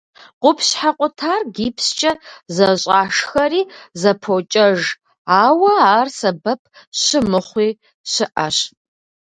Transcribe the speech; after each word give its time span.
Къупщхьэ 0.41 0.89
къутар 0.97 1.41
гипскӏэ 1.55 2.11
зэщӏашхэри 2.55 3.61
зэпокӏэж, 4.01 4.81
ауэ 5.43 5.73
ар 5.95 6.07
сэбэп 6.17 6.61
щымыхъуи 6.99 7.69
щыӏэщ. 8.11 8.57